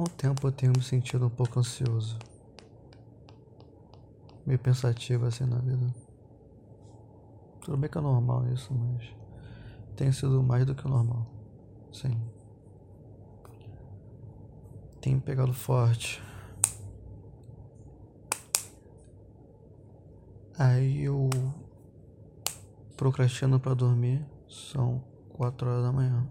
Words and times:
Um 0.00 0.04
tempo 0.04 0.46
eu 0.46 0.50
tenho 0.50 0.72
me 0.74 0.82
sentido 0.82 1.26
um 1.26 1.28
pouco 1.28 1.60
ansioso. 1.60 2.18
Meio 4.46 4.58
pensativo 4.58 5.26
assim 5.26 5.44
na 5.44 5.58
vida. 5.58 5.94
Tudo 7.60 7.76
bem 7.76 7.90
que 7.90 7.98
é 7.98 8.00
normal 8.00 8.46
isso, 8.46 8.72
mas 8.72 9.14
tem 9.96 10.10
sido 10.10 10.42
mais 10.42 10.64
do 10.64 10.74
que 10.74 10.86
o 10.86 10.88
normal. 10.88 11.26
Sim. 11.92 12.18
Tem 15.02 15.20
pegado 15.20 15.52
forte. 15.52 16.22
Aí 20.58 21.04
eu 21.04 21.28
procrastino 22.96 23.60
para 23.60 23.74
dormir. 23.74 24.24
São 24.48 25.04
quatro 25.28 25.68
horas 25.68 25.84
da 25.84 25.92
manhã. 25.92 26.26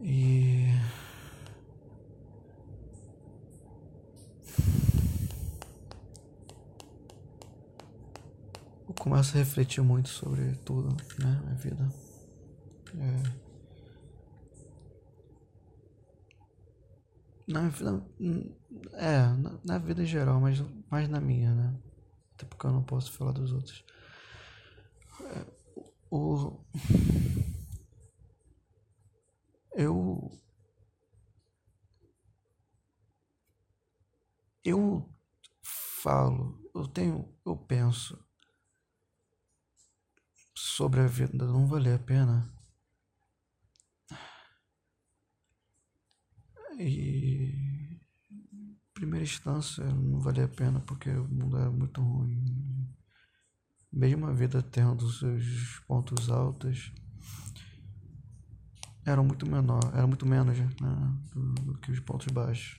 E 0.00 0.68
começo 9.08 9.34
a 9.34 9.38
refletir 9.38 9.82
muito 9.82 10.10
sobre 10.10 10.54
tudo, 10.66 10.94
né, 11.18 11.40
minha 11.42 11.54
vida. 11.54 11.88
É... 12.94 13.48
Na 17.46 17.68
vida, 17.70 18.06
é, 18.92 19.18
na, 19.28 19.58
na 19.64 19.78
vida 19.78 20.02
em 20.02 20.06
geral, 20.06 20.38
mas 20.38 20.62
mais 20.90 21.08
na 21.08 21.18
minha, 21.18 21.54
né? 21.54 21.74
Até 22.34 22.44
porque 22.44 22.66
eu 22.66 22.72
não 22.72 22.82
posso 22.82 23.10
falar 23.12 23.32
dos 23.32 23.50
outros. 23.50 23.82
É, 25.22 25.46
o 26.10 26.60
eu 29.74 30.38
eu 34.62 35.08
falo, 36.02 36.60
eu 36.74 36.86
tenho, 36.86 37.34
eu 37.46 37.56
penso 37.56 38.27
sobre 40.78 41.00
a 41.00 41.08
vida 41.08 41.44
não 41.44 41.66
valer 41.66 41.96
a 41.96 41.98
pena. 41.98 42.48
E 46.78 48.00
primeira 48.94 49.24
instância 49.24 49.84
não 49.84 50.20
valia 50.20 50.44
a 50.44 50.48
pena 50.48 50.78
porque 50.78 51.10
o 51.10 51.26
mundo 51.26 51.58
era 51.58 51.68
muito 51.68 52.00
ruim. 52.00 52.94
Mesmo 53.92 54.26
a 54.26 54.32
vida 54.32 54.62
tendo 54.62 55.10
seus 55.10 55.80
pontos 55.88 56.30
altos, 56.30 56.92
eram 59.04 59.24
muito 59.24 59.50
menor, 59.50 59.80
era 59.92 60.06
muito 60.06 60.24
menos 60.24 60.56
né, 60.56 60.68
do, 61.34 61.54
do, 61.54 61.78
que 61.78 61.90
os 61.90 61.98
pontos 61.98 62.28
baixos. 62.28 62.78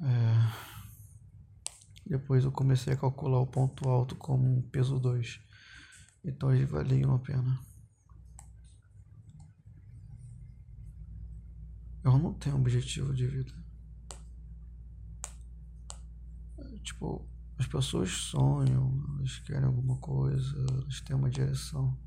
É, 0.00 0.52
depois 2.06 2.44
eu 2.44 2.52
comecei 2.52 2.92
a 2.92 2.96
calcular 2.96 3.40
o 3.40 3.46
ponto 3.46 3.88
alto 3.88 4.14
como 4.14 4.58
um 4.58 4.62
peso 4.62 5.00
2. 5.00 5.47
Então 6.28 6.54
eles 6.54 6.70
valiam 6.70 7.14
a 7.14 7.18
pena. 7.18 7.58
Eu 12.04 12.18
não 12.18 12.34
tenho 12.34 12.56
objetivo 12.56 13.14
de 13.14 13.26
vida. 13.26 13.52
Tipo, 16.82 17.26
as 17.58 17.66
pessoas 17.66 18.10
sonham, 18.10 19.04
elas 19.18 19.38
querem 19.40 19.64
alguma 19.64 19.96
coisa, 19.98 20.56
elas 20.70 21.00
têm 21.00 21.16
uma 21.16 21.30
direção. 21.30 21.98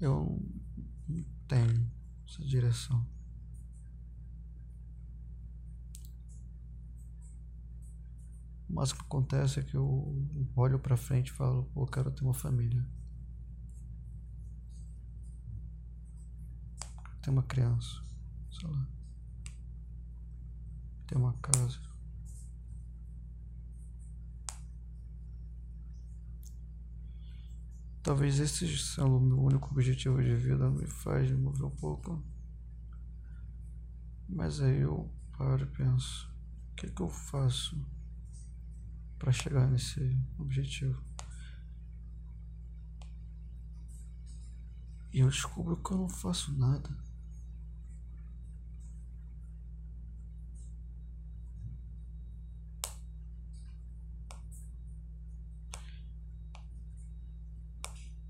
Eu 0.00 0.42
não 1.08 1.24
tenho 1.48 1.90
essa 2.26 2.44
direção. 2.44 3.06
Mas 8.72 8.92
o 8.92 8.94
que 8.94 9.02
acontece 9.02 9.58
é 9.58 9.62
que 9.64 9.76
eu 9.76 10.16
olho 10.54 10.78
para 10.78 10.96
frente 10.96 11.28
e 11.28 11.32
falo, 11.32 11.64
pô, 11.74 11.84
quero 11.86 12.10
ter 12.12 12.22
uma 12.22 12.32
família. 12.32 12.86
Ter 17.20 17.30
uma 17.30 17.42
criança, 17.42 18.00
sei 18.52 18.68
lá. 18.68 18.88
Ter 21.08 21.16
uma 21.16 21.32
casa. 21.34 21.80
Talvez 28.02 28.38
esse 28.38 28.78
sendo 28.78 29.16
o 29.16 29.20
meu 29.20 29.40
único 29.40 29.68
objetivo 29.72 30.22
de 30.22 30.34
vida 30.36 30.70
me 30.70 30.86
faz 30.86 31.30
mover 31.32 31.66
um 31.66 31.76
pouco. 31.76 32.24
Mas 34.28 34.60
aí 34.60 34.78
eu 34.78 35.12
paro 35.36 35.64
e 35.64 35.66
penso, 35.66 36.32
o 36.70 36.74
que, 36.76 36.86
é 36.86 36.88
que 36.90 37.02
eu 37.02 37.08
faço 37.08 37.76
para 39.20 39.32
chegar 39.32 39.68
nesse 39.68 40.18
objetivo? 40.38 40.98
E 45.12 45.20
eu 45.20 45.28
descubro 45.28 45.76
que 45.76 45.92
eu 45.92 45.98
não 45.98 46.08
faço 46.08 46.52
nada. 46.56 46.88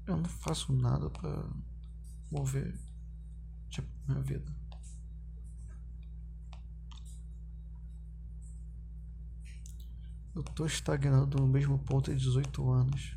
Eu 0.06 0.16
não 0.16 0.24
faço 0.24 0.72
nada 0.72 1.08
para 1.08 1.48
mover 2.32 2.76
tipo, 3.68 3.88
minha 4.08 4.20
vida. 4.22 4.52
Eu 10.34 10.42
tô 10.44 10.64
estagnado 10.64 11.38
no 11.38 11.46
mesmo 11.46 11.78
ponto 11.78 12.10
há 12.10 12.14
18 12.14 12.70
anos. 12.70 13.16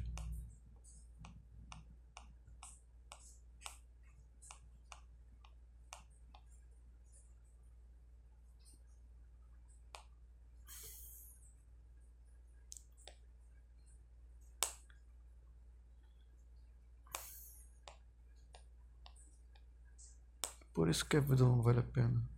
Por 20.73 20.89
isso 20.89 21.05
que 21.05 21.17
a 21.17 21.19
vida 21.19 21.43
não 21.43 21.61
vale 21.61 21.79
a 21.79 21.83
pena. 21.83 22.32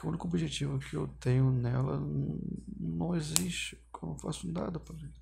Porque 0.00 0.06
o 0.06 0.08
único 0.08 0.26
objetivo 0.28 0.78
que 0.78 0.96
eu 0.96 1.06
tenho 1.06 1.50
nela 1.50 2.00
não 2.78 3.14
existe. 3.14 3.76
Eu 4.02 4.08
não 4.08 4.18
faço 4.18 4.50
nada 4.50 4.80
para 4.80 4.96
ele. 4.96 5.12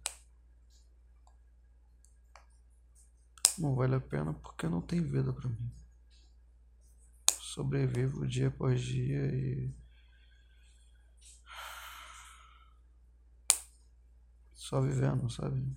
Não 3.58 3.74
vale 3.74 3.96
a 3.96 4.00
pena 4.00 4.32
porque 4.34 4.68
não 4.68 4.80
tem 4.80 5.02
vida 5.02 5.32
para 5.32 5.48
mim. 5.48 5.72
Sobrevivo 7.40 8.24
dia 8.24 8.46
após 8.46 8.80
dia 8.80 9.26
e. 9.34 9.74
Só 14.54 14.80
vivendo, 14.80 15.28
sabe? 15.28 15.76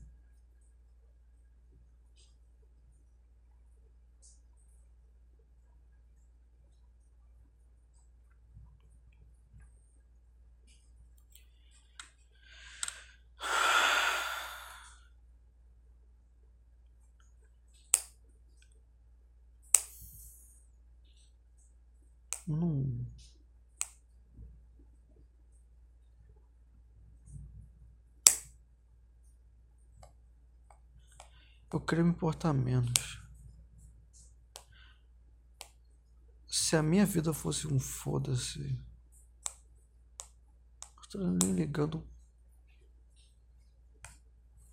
Não. 22.51 22.71
Eu 31.73 31.79
queria 31.79 32.03
me 32.03 32.09
importar 32.09 32.51
menos. 32.51 33.21
Se 36.45 36.75
a 36.75 36.83
minha 36.83 37.05
vida 37.05 37.33
fosse 37.33 37.65
um 37.65 37.79
foda-se, 37.79 38.59
eu 40.95 41.01
estaria 41.01 41.31
nem 41.41 41.53
ligando 41.53 42.05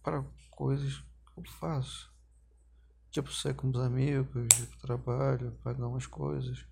para 0.02 0.24
coisas 0.50 0.98
que 0.98 1.38
eu 1.38 1.44
faço. 1.44 2.12
Tipo, 3.10 3.32
sair 3.32 3.54
com 3.54 3.70
os 3.70 3.78
amigos, 3.78 4.48
ir 4.58 4.66
pro 4.66 4.78
trabalho, 4.78 5.52
pagar 5.62 5.86
umas 5.86 6.06
coisas 6.06 6.66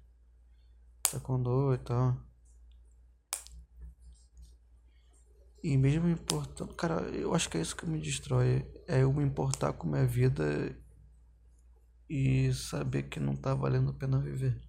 taekwondo 1.10 1.74
e 1.74 1.78
tal. 1.78 2.16
E 5.62 5.76
mesmo 5.76 6.08
importando, 6.08 6.74
cara, 6.74 7.00
eu 7.10 7.34
acho 7.34 7.48
que 7.50 7.58
é 7.58 7.60
isso 7.60 7.76
que 7.76 7.86
me 7.86 8.00
destrói. 8.00 8.64
É 8.86 9.02
eu 9.02 9.12
me 9.12 9.24
importar 9.24 9.72
com 9.72 9.88
minha 9.88 10.06
vida 10.06 10.76
e 12.08 12.52
saber 12.54 13.04
que 13.04 13.18
não 13.20 13.34
tá 13.36 13.54
valendo 13.54 13.90
a 13.90 13.94
pena 13.94 14.18
viver. 14.20 14.60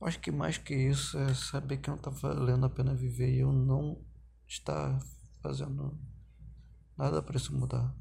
Acho 0.00 0.18
que 0.20 0.32
mais 0.32 0.58
que 0.58 0.74
isso 0.74 1.16
é 1.18 1.32
saber 1.34 1.78
que 1.78 1.88
não 1.88 1.96
tá 1.96 2.10
valendo 2.10 2.66
a 2.66 2.70
pena 2.70 2.94
viver 2.94 3.30
e 3.34 3.40
eu 3.40 3.52
não 3.52 4.04
estar 4.48 4.98
fazendo 5.40 5.96
nada 6.96 7.22
para 7.22 7.36
isso 7.36 7.54
mudar. 7.54 7.94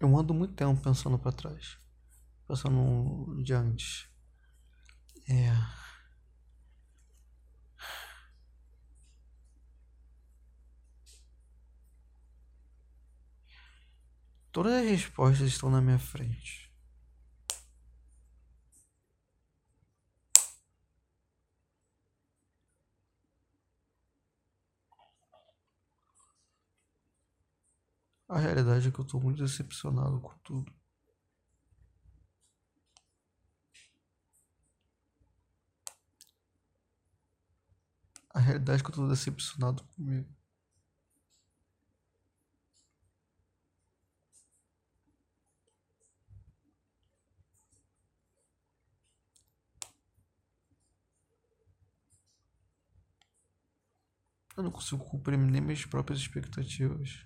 Eu 0.00 0.16
ando 0.18 0.32
muito 0.32 0.54
tempo 0.54 0.80
pensando 0.80 1.18
para 1.18 1.30
trás, 1.30 1.78
pensando 2.48 3.42
de 3.42 3.52
antes. 3.52 4.09
Todas 14.52 14.72
as 14.74 14.90
respostas 14.90 15.46
estão 15.48 15.70
na 15.70 15.80
minha 15.80 15.98
frente. 15.98 16.70
A 28.28 28.38
realidade 28.38 28.88
é 28.88 28.90
que 28.90 28.98
eu 28.98 29.04
tô 29.04 29.20
muito 29.20 29.42
decepcionado 29.42 30.20
com 30.20 30.32
tudo. 30.38 30.72
A 38.34 38.40
realidade 38.40 38.80
é 38.80 38.84
que 38.84 38.90
eu 38.90 38.94
tô 38.94 39.08
decepcionado 39.08 39.84
comigo. 39.84 40.39
Eu 54.60 54.64
não 54.64 54.70
consigo 54.70 55.02
cumprir 55.02 55.38
nem 55.38 55.62
minhas 55.62 55.86
próprias 55.86 56.20
expectativas. 56.20 57.24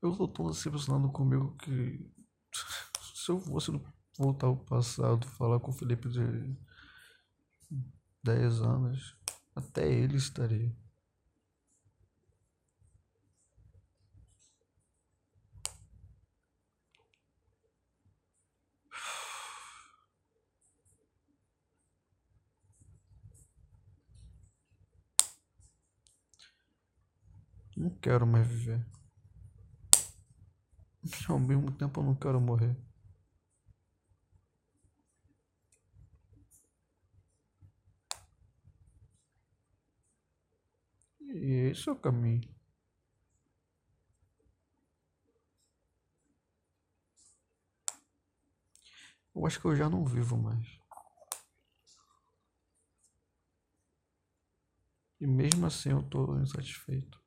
Eu 0.00 0.16
tô 0.16 0.28
tão 0.28 0.46
decepcionado 0.50 1.10
comigo 1.10 1.56
que 1.56 2.08
se 3.12 3.28
eu 3.32 3.40
fosse 3.40 3.72
voltar 4.16 4.46
ao 4.46 4.56
passado, 4.56 5.26
falar 5.30 5.58
com 5.58 5.72
o 5.72 5.74
Felipe 5.74 6.08
de 6.08 6.56
10 8.22 8.60
anos, 8.62 9.19
até 9.54 9.86
ele 9.88 10.16
estaria. 10.16 10.74
Não 27.76 27.90
quero 27.90 28.26
mais 28.26 28.46
viver. 28.46 28.86
Ao 31.28 31.38
mesmo 31.38 31.70
tempo 31.72 32.00
eu 32.00 32.04
não 32.04 32.14
quero 32.14 32.40
morrer. 32.40 32.76
E 41.70 41.72
esse 41.72 41.88
é 41.88 41.92
o 41.92 41.96
caminho. 41.96 42.40
Eu 49.32 49.46
acho 49.46 49.60
que 49.60 49.66
eu 49.66 49.76
já 49.76 49.88
não 49.88 50.04
vivo 50.04 50.36
mais. 50.36 50.66
E 55.20 55.26
mesmo 55.28 55.64
assim 55.64 55.90
eu 55.90 56.02
tô 56.02 56.36
insatisfeito. 56.40 57.19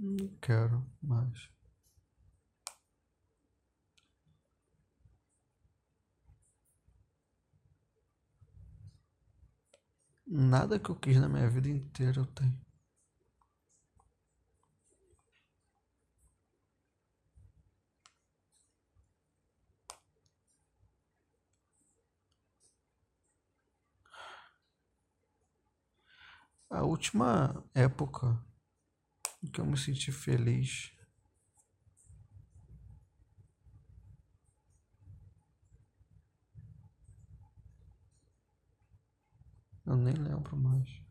Não 0.00 0.28
quero 0.40 0.86
mais. 1.02 1.50
Nada 10.26 10.78
que 10.78 10.90
eu 10.90 10.94
quis 10.96 11.16
na 11.20 11.28
minha 11.28 11.48
vida 11.50 11.68
inteira 11.68 12.20
eu 12.20 12.26
tenho. 12.26 12.56
A 26.70 26.82
última 26.84 27.62
época 27.74 28.38
que 29.46 29.60
eu 29.60 29.66
me 29.66 29.76
senti 29.76 30.10
feliz. 30.10 30.92
Eu 39.86 39.96
nem 39.96 40.14
lembro 40.14 40.56
mais. 40.56 41.08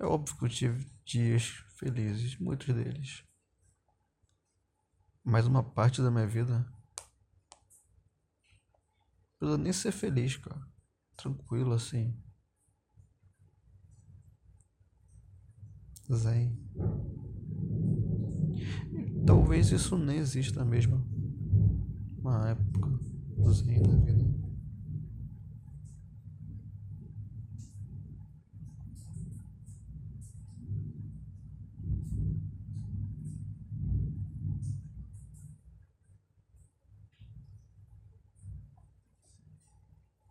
É 0.00 0.06
óbvio 0.06 0.36
que 0.38 0.44
eu 0.44 0.48
tive 0.48 0.90
dias 1.04 1.44
felizes, 1.76 2.36
muitos 2.38 2.74
deles. 2.74 3.24
Mas 5.22 5.46
uma 5.46 5.62
parte 5.62 6.00
da 6.00 6.10
minha 6.10 6.26
vida 6.26 6.66
precisa 9.38 9.58
nem 9.58 9.72
ser 9.72 9.92
feliz, 9.92 10.36
cara. 10.36 10.60
Tranquilo 11.16 11.72
assim. 11.72 12.14
Zen. 16.12 16.56
Talvez 19.26 19.70
isso 19.70 19.96
nem 19.98 20.18
exista 20.18 20.64
mesmo. 20.64 21.06
Uma 22.18 22.50
época 22.50 22.98
zen 23.52 23.82
da 23.82 23.94
vida. 23.96 24.47